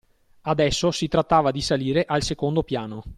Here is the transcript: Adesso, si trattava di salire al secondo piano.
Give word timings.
Adesso, 0.41 0.89
si 0.89 1.07
trattava 1.07 1.51
di 1.51 1.61
salire 1.61 2.03
al 2.07 2.23
secondo 2.23 2.63
piano. 2.63 3.03